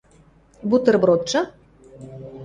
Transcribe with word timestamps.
–Бутербродшы? 0.71 1.43